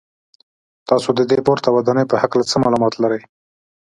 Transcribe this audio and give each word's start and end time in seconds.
تاسو 0.89 1.09
د 1.15 1.21
دې 1.29 1.37
پورته 1.45 1.69
ودانۍ 1.71 2.05
په 2.11 2.15
هکله 2.23 2.43
څه 2.51 2.55
معلومات 2.63 2.93
لرئ. 3.03 3.21